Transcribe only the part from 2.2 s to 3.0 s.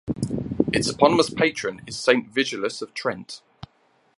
Vigilius of